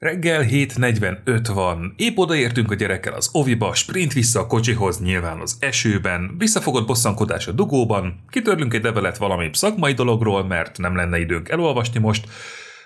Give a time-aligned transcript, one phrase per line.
[0.00, 5.56] Reggel 7.45 van, épp odaértünk a gyerekkel az oviba, sprint vissza a kocsihoz, nyilván az
[5.58, 11.48] esőben, visszafogott bosszankodás a dugóban, kitörlünk egy levelet valami szakmai dologról, mert nem lenne időnk
[11.48, 12.28] elolvasni most,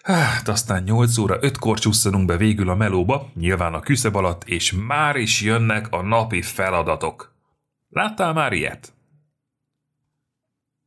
[0.02, 4.72] Hát aztán 8 óra 5-kor csusszanunk be végül a melóba, nyilván a küszöb alatt, és
[4.86, 7.34] már is jönnek a napi feladatok.
[7.88, 8.92] Láttál már ilyet?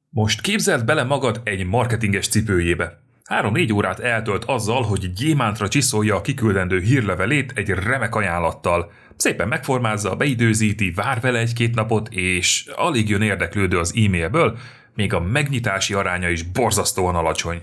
[0.09, 3.05] Most képzeld bele magad egy marketinges cipőjébe.
[3.27, 8.91] Három-négy órát eltölt azzal, hogy gyémántra csiszolja a kiküldendő hírlevelét egy remek ajánlattal.
[9.15, 14.57] Szépen megformázza, beidőzíti, vár vele egy-két napot, és alig jön érdeklődő az e-mailből,
[14.95, 17.61] még a megnyitási aránya is borzasztóan alacsony.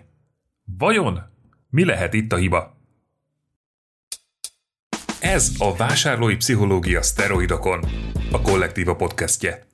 [0.78, 1.20] Vajon
[1.70, 2.76] mi lehet itt a hiba?
[5.20, 7.84] Ez a Vásárlói Pszichológia Szteroidokon,
[8.32, 9.66] a Kollektíva podcastje.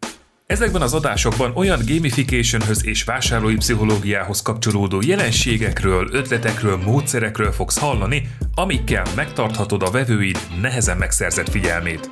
[0.50, 9.04] Ezekben az adásokban olyan gamificationhöz és vásárlói pszichológiához kapcsolódó jelenségekről, ötletekről, módszerekről fogsz hallani, amikkel
[9.16, 12.10] megtarthatod a vevőid nehezen megszerzett figyelmét.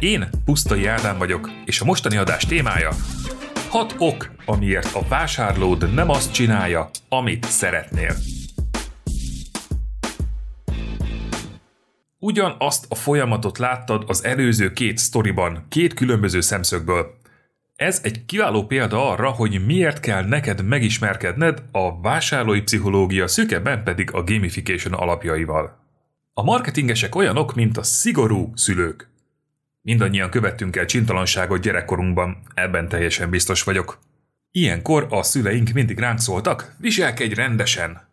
[0.00, 2.90] Én Pusztai Ádám vagyok, és a mostani adás témája
[3.68, 8.16] 6 ok, amiért a vásárlód nem azt csinálja, amit szeretnél.
[12.18, 17.14] Ugyanazt a folyamatot láttad az előző két sztoriban, két különböző szemszögből.
[17.76, 24.12] Ez egy kiváló példa arra, hogy miért kell neked megismerkedned a vásárlói pszichológia, szűkebben pedig
[24.12, 25.84] a gamification alapjaival.
[26.32, 29.08] A marketingesek olyanok, mint a szigorú szülők.
[29.82, 33.98] Mindannyian követtünk el csintalanságot gyerekkorunkban, ebben teljesen biztos vagyok.
[34.50, 38.05] Ilyenkor a szüleink mindig ránk szóltak, viselkedj rendesen,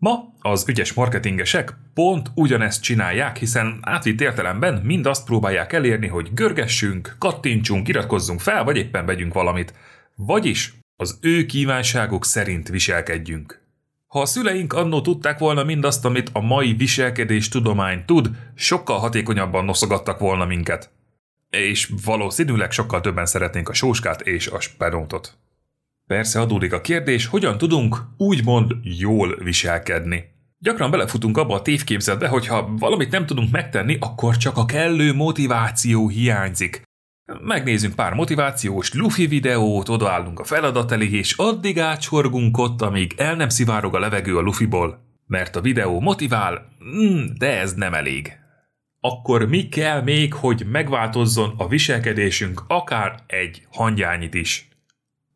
[0.00, 6.34] Ma az ügyes marketingesek pont ugyanezt csinálják, hiszen átvitt értelemben mind azt próbálják elérni, hogy
[6.34, 9.74] görgessünk, kattintsunk, iratkozzunk fel, vagy éppen vegyünk valamit.
[10.14, 13.62] Vagyis az ő kívánságuk szerint viselkedjünk.
[14.06, 19.64] Ha a szüleink annó tudták volna mindazt, amit a mai viselkedés tudomány tud, sokkal hatékonyabban
[19.64, 20.90] noszogattak volna minket.
[21.50, 25.38] És valószínűleg sokkal többen szeretnénk a sóskát és a spenótot.
[26.10, 30.24] Persze adódik a kérdés, hogyan tudunk úgymond jól viselkedni.
[30.58, 35.14] Gyakran belefutunk abba a tévképzetbe, hogy ha valamit nem tudunk megtenni, akkor csak a kellő
[35.14, 36.82] motiváció hiányzik.
[37.40, 43.34] Megnézzünk pár motivációs lufi videót, odaállunk a feladat elé, és addig átsorgunk ott, amíg el
[43.34, 45.04] nem szivárog a levegő a lufiból.
[45.26, 48.32] Mert a videó motivál, mm, de ez nem elég.
[49.00, 54.69] Akkor mi kell még, hogy megváltozzon a viselkedésünk akár egy hangyányit is?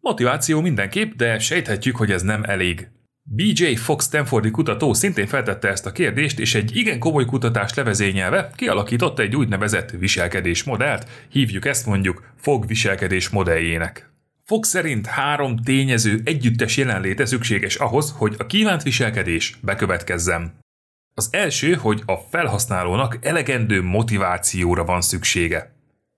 [0.04, 2.88] Motiváció mindenképp, de sejthetjük, hogy ez nem elég.
[3.22, 8.50] BJ Fox Stanfordi kutató szintén feltette ezt a kérdést, és egy igen komoly kutatás levezényelve
[8.54, 14.10] kialakította egy úgynevezett viselkedésmodellt, hívjuk ezt mondjuk fog viselkedés modelljének.
[14.42, 20.58] Fox szerint három tényező együttes jelenléte szükséges ahhoz, hogy a kívánt viselkedés bekövetkezzen.
[21.14, 25.74] Az első, hogy a felhasználónak elegendő motivációra van szüksége.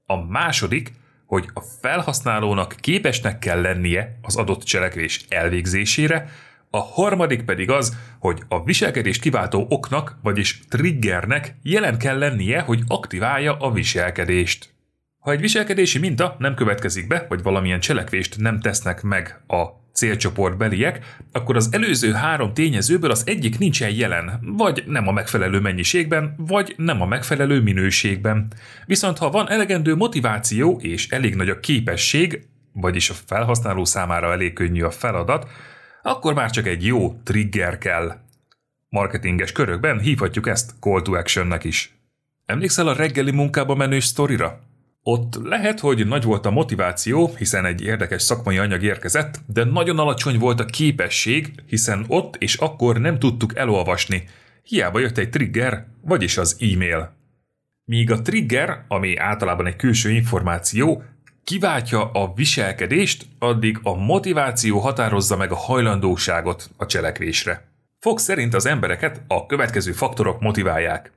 [0.06, 0.92] A második,
[1.26, 6.28] hogy a felhasználónak képesnek kell lennie az adott cselekvés elvégzésére,
[6.70, 12.82] a harmadik pedig az, hogy a viselkedést kiváltó oknak, vagyis triggernek jelen kell lennie, hogy
[12.86, 14.74] aktiválja a viselkedést.
[15.18, 19.64] Ha egy viselkedési minta nem következik be, vagy valamilyen cselekvést nem tesznek meg a
[19.96, 25.60] célcsoport beliek, akkor az előző három tényezőből az egyik nincsen jelen, vagy nem a megfelelő
[25.60, 28.52] mennyiségben, vagy nem a megfelelő minőségben.
[28.86, 34.52] Viszont ha van elegendő motiváció és elég nagy a képesség, vagyis a felhasználó számára elég
[34.52, 35.48] könnyű a feladat,
[36.02, 38.16] akkor már csak egy jó trigger kell.
[38.88, 41.98] Marketinges körökben hívhatjuk ezt call to actionnek is.
[42.46, 44.65] Emlékszel a reggeli munkába menő sztorira?
[45.08, 49.98] Ott lehet, hogy nagy volt a motiváció, hiszen egy érdekes szakmai anyag érkezett, de nagyon
[49.98, 54.24] alacsony volt a képesség, hiszen ott és akkor nem tudtuk elolvasni.
[54.62, 57.16] Hiába jött egy trigger, vagyis az e-mail.
[57.84, 61.02] Míg a trigger, ami általában egy külső információ,
[61.44, 67.68] kiváltja a viselkedést, addig a motiváció határozza meg a hajlandóságot a cselekvésre.
[67.98, 71.15] Fox szerint az embereket a következő faktorok motiválják.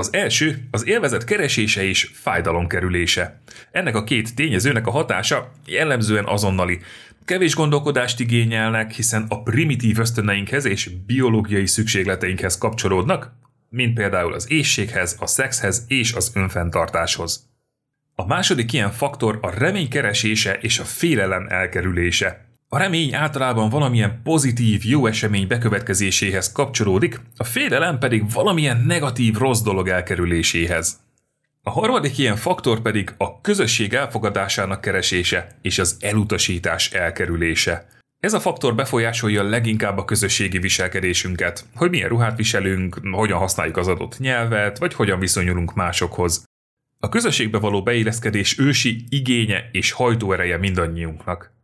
[0.00, 3.40] Az első az élvezet keresése és fájdalom kerülése.
[3.70, 6.80] Ennek a két tényezőnek a hatása jellemzően azonnali.
[7.24, 13.32] Kevés gondolkodást igényelnek, hiszen a primitív ösztöneinkhez és biológiai szükségleteinkhez kapcsolódnak,
[13.68, 17.48] mint például az éjséghez, a szexhez és az önfenntartáshoz.
[18.14, 22.49] A második ilyen faktor a remény keresése és a félelem elkerülése.
[22.72, 29.60] A remény általában valamilyen pozitív, jó esemény bekövetkezéséhez kapcsolódik, a félelem pedig valamilyen negatív, rossz
[29.60, 31.00] dolog elkerüléséhez.
[31.62, 37.86] A harmadik ilyen faktor pedig a közösség elfogadásának keresése és az elutasítás elkerülése.
[38.20, 43.88] Ez a faktor befolyásolja leginkább a közösségi viselkedésünket, hogy milyen ruhát viselünk, hogyan használjuk az
[43.88, 46.44] adott nyelvet, vagy hogyan viszonyulunk másokhoz.
[46.98, 51.58] A közösségbe való beilleszkedés ősi igénye és hajtóereje mindannyiunknak.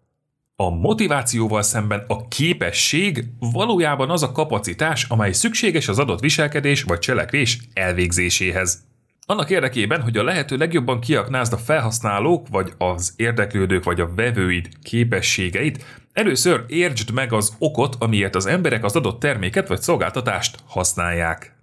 [0.58, 6.98] A motivációval szemben a képesség valójában az a kapacitás, amely szükséges az adott viselkedés vagy
[6.98, 8.84] cselekvés elvégzéséhez.
[9.26, 14.68] Annak érdekében, hogy a lehető legjobban kiaknázd a felhasználók, vagy az érdeklődők, vagy a vevőid
[14.82, 21.54] képességeit, először értsd meg az okot, amiért az emberek az adott terméket vagy szolgáltatást használják.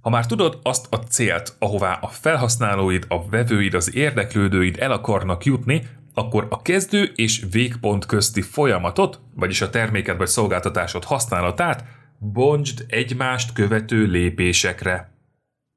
[0.00, 5.44] Ha már tudod azt a célt, ahová a felhasználóid, a vevőid, az érdeklődőid el akarnak
[5.44, 5.82] jutni,
[6.14, 11.84] akkor a kezdő és végpont közti folyamatot, vagyis a terméket vagy szolgáltatásod használatát
[12.18, 15.12] bontsd egymást követő lépésekre.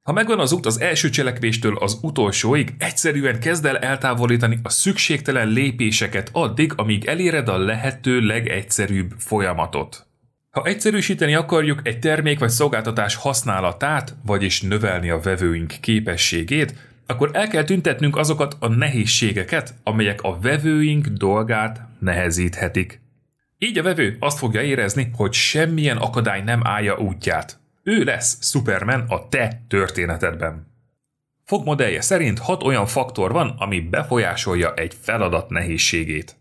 [0.03, 5.47] Ha megvan az út az első cselekvéstől az utolsóig, egyszerűen kezd el eltávolítani a szükségtelen
[5.47, 10.07] lépéseket addig, amíg eléred a lehető legegyszerűbb folyamatot.
[10.51, 16.75] Ha egyszerűsíteni akarjuk egy termék vagy szolgáltatás használatát, vagyis növelni a vevőink képességét,
[17.07, 23.01] akkor el kell tüntetnünk azokat a nehézségeket, amelyek a vevőink dolgát nehezíthetik.
[23.57, 27.59] Így a vevő azt fogja érezni, hogy semmilyen akadály nem állja útját.
[27.83, 30.75] Ő lesz Superman a te történetedben.
[31.45, 36.35] Fog modellje szerint hat olyan faktor van, ami befolyásolja egy feladat nehézségét.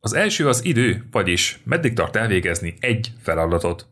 [0.00, 3.86] Az első az idő, vagyis meddig tart elvégezni egy feladatot.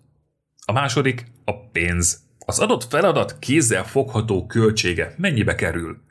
[0.67, 2.23] A második a pénz.
[2.47, 6.04] Az adott feladat kézzel fogható költsége mennyibe kerül.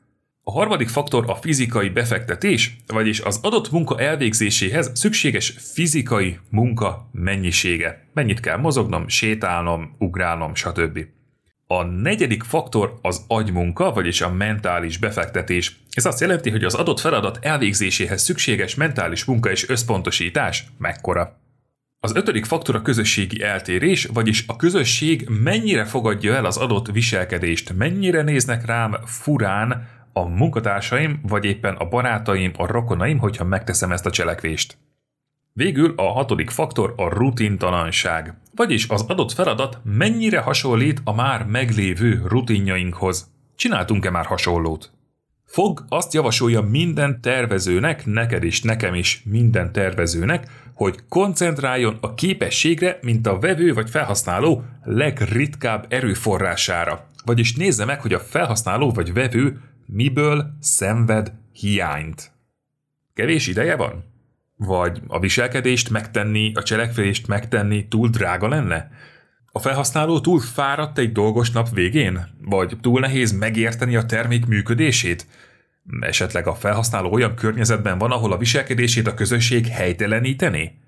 [0.46, 8.08] A harmadik faktor a fizikai befektetés, vagyis az adott munka elvégzéséhez szükséges fizikai munka mennyisége.
[8.14, 11.00] Mennyit kell mozognom, sétálnom, ugrálnom, stb.
[11.68, 15.80] A negyedik faktor az agymunka, vagyis a mentális befektetés.
[15.92, 21.40] Ez azt jelenti, hogy az adott feladat elvégzéséhez szükséges mentális munka és összpontosítás mekkora.
[22.00, 27.74] Az ötödik faktor a közösségi eltérés, vagyis a közösség mennyire fogadja el az adott viselkedést,
[27.74, 34.06] mennyire néznek rám furán a munkatársaim, vagy éppen a barátaim, a rokonaim, hogyha megteszem ezt
[34.06, 34.78] a cselekvést.
[35.54, 42.22] Végül a hatodik faktor a rutintalanság, vagyis az adott feladat mennyire hasonlít a már meglévő
[42.28, 43.32] rutinjainkhoz.
[43.56, 44.92] Csináltunk-e már hasonlót?
[45.46, 53.00] Fog azt javasolja minden tervezőnek, neked is, nekem is, minden tervezőnek, hogy koncentráljon a képességre,
[53.02, 57.08] mint a vevő vagy felhasználó legritkább erőforrására.
[57.26, 62.32] Vagyis nézze meg, hogy a felhasználó vagy vevő miből szenved hiányt.
[63.14, 64.04] Kevés ideje van?
[64.56, 68.92] Vagy a viselkedést megtenni, a cselekvést megtenni túl drága lenne?
[69.52, 72.36] A felhasználó túl fáradt egy dolgos nap végén?
[72.42, 75.28] Vagy túl nehéz megérteni a termék működését?
[76.00, 80.82] Esetleg a felhasználó olyan környezetben van, ahol a viselkedését a közösség helyteleníteni?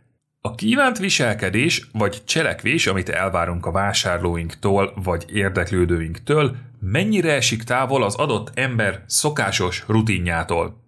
[0.46, 8.16] A kívánt viselkedés vagy cselekvés, amit elvárunk a vásárlóinktól vagy érdeklődőinktől, mennyire esik távol az
[8.16, 10.82] adott ember szokásos rutinjától.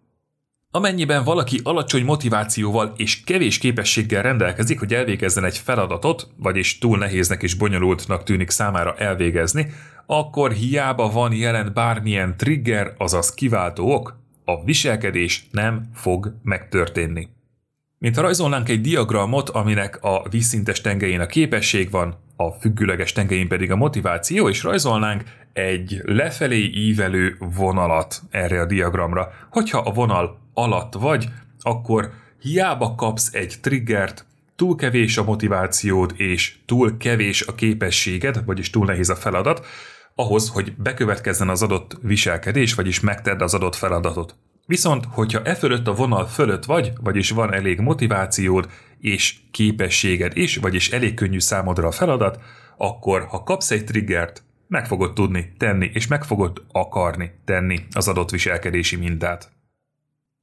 [0.72, 7.44] Amennyiben valaki alacsony motivációval és kevés képességgel rendelkezik, hogy elvégezzen egy feladatot, vagyis túl nehéznek
[7.44, 9.72] és bonyolultnak tűnik számára elvégezni,
[10.06, 17.36] akkor hiába van jelen bármilyen trigger, azaz kiváltó ok, a viselkedés nem fog megtörténni.
[18.00, 23.48] Mint ha rajzolnánk egy diagramot, aminek a vízszintes tengelyén a képesség van, a függőleges tengelyén
[23.48, 25.24] pedig a motiváció, és rajzolnánk
[25.54, 29.32] egy lefelé ívelő vonalat erre a diagramra.
[29.50, 31.28] Hogyha a vonal alatt vagy,
[31.62, 38.70] akkor hiába kapsz egy triggert, túl kevés a motivációd és túl kevés a képességed, vagyis
[38.70, 39.66] túl nehéz a feladat,
[40.16, 44.36] ahhoz, hogy bekövetkezzen az adott viselkedés, vagyis megtedd az adott feladatot.
[44.68, 48.70] Viszont, hogyha e fölött a vonal fölött vagy, vagyis van elég motivációd
[49.00, 52.40] és képességed is, vagyis elég könnyű számodra a feladat,
[52.78, 58.08] akkor ha kapsz egy triggert, meg fogod tudni tenni, és meg fogod akarni tenni az
[58.08, 59.52] adott viselkedési mintát.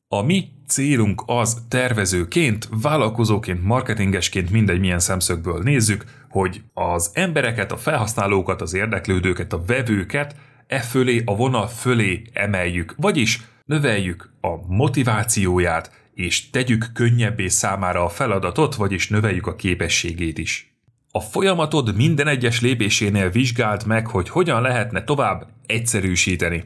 [0.09, 7.77] A mi célunk az tervezőként, vállalkozóként, marketingesként mindegy milyen szemszögből nézzük, hogy az embereket, a
[7.77, 16.03] felhasználókat, az érdeklődőket, a vevőket e fölé, a vonal fölé emeljük, vagyis növeljük a motivációját,
[16.15, 20.75] és tegyük könnyebbé számára a feladatot, vagyis növeljük a képességét is.
[21.11, 26.65] A folyamatod minden egyes lépésénél vizsgáld meg, hogy hogyan lehetne tovább egyszerűsíteni.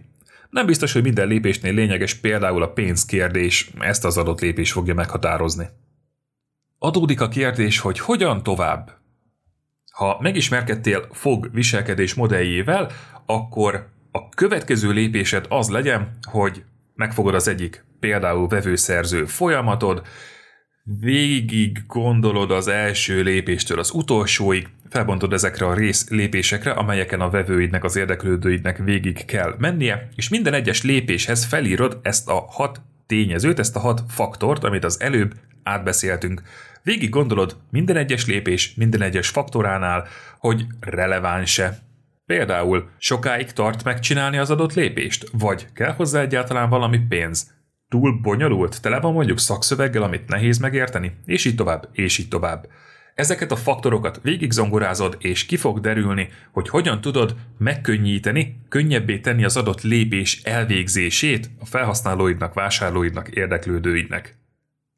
[0.50, 5.68] Nem biztos, hogy minden lépésnél lényeges például a pénzkérdés, ezt az adott lépés fogja meghatározni.
[6.78, 8.96] Adódik a kérdés, hogy hogyan tovább?
[9.92, 12.90] Ha megismerkedtél fog viselkedés modelljével,
[13.26, 16.64] akkor a következő lépésed az legyen, hogy
[16.98, 20.02] megfogod az egyik például vevőszerző folyamatod,
[21.00, 27.84] végig gondolod az első lépéstől az utolsóig, felbontod ezekre a rész lépésekre, amelyeken a vevőidnek,
[27.84, 33.76] az érdeklődőidnek végig kell mennie, és minden egyes lépéshez felírod ezt a hat tényezőt, ezt
[33.76, 36.42] a hat faktort, amit az előbb átbeszéltünk.
[36.82, 40.06] Végig gondolod minden egyes lépés, minden egyes faktoránál,
[40.38, 41.78] hogy releváns-e.
[42.28, 47.54] Például sokáig tart megcsinálni az adott lépést, vagy kell hozzá egyáltalán valami pénz.
[47.88, 52.68] Túl bonyolult, tele van mondjuk szakszöveggel, amit nehéz megérteni, és így tovább, és így tovább.
[53.14, 59.56] Ezeket a faktorokat végigzongorázod, és ki fog derülni, hogy hogyan tudod megkönnyíteni, könnyebbé tenni az
[59.56, 64.36] adott lépés elvégzését a felhasználóidnak, vásárlóidnak, érdeklődőidnek.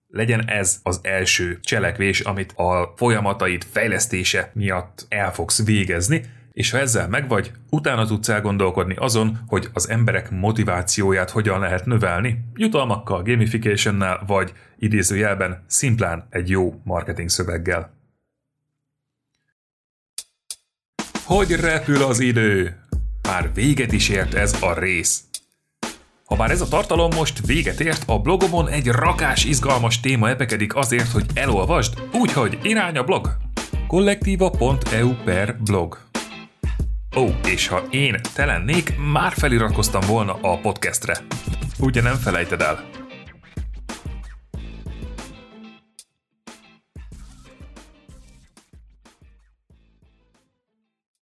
[0.07, 6.79] Legyen ez az első cselekvés, amit a folyamataid fejlesztése miatt el fogsz végezni, és ha
[6.79, 14.23] ezzel megvagy, utána tudsz elgondolkodni azon, hogy az emberek motivációját hogyan lehet növelni, jutalmakkal, gamificationnel,
[14.27, 17.99] vagy idézőjelben szimplán egy jó marketing szöveggel.
[21.25, 22.77] Hogy repül az idő?
[23.23, 25.25] Már véget is ért ez a rész.
[26.25, 30.75] Ha bár ez a tartalom most véget ért, a blogomon egy rakás izgalmas téma epekedik
[30.75, 33.37] azért, hogy elolvasd, úgyhogy irány a blog!
[33.87, 36.10] kollektíva.eu per blog
[37.17, 41.17] Ó, és ha én te lennék, már feliratkoztam volna a podcastre.
[41.79, 43.00] Ugye nem felejted el?